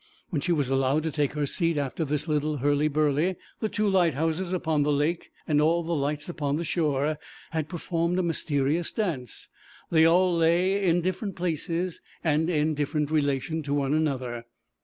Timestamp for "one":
13.75-13.93